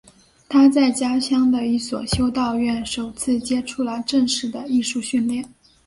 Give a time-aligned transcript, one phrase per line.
[0.49, 5.47] 他在家乡的一所修道院首次接触了正式的艺术训练。